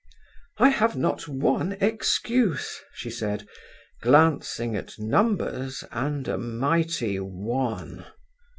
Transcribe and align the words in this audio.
"I 0.57 0.69
have 0.69 0.95
not 0.95 1.27
one 1.27 1.73
excuse!" 1.73 2.81
she 2.91 3.11
said, 3.11 3.47
glancing 4.01 4.75
at 4.75 4.97
numbers 4.97 5.83
and 5.91 6.27
a 6.27 6.39
mighty 6.39 7.19
one. 7.19 8.07